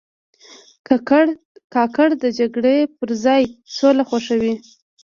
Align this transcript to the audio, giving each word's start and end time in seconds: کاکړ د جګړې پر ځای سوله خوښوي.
کاکړ 1.73 2.07
د 2.23 2.25
جګړې 2.39 2.77
پر 2.97 3.09
ځای 3.25 3.43
سوله 3.75 4.03
خوښوي. 4.09 4.53